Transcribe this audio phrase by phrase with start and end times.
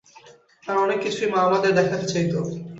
[0.63, 2.33] আর অনেককিছুই মা আমাদের দেখাতে চাইত।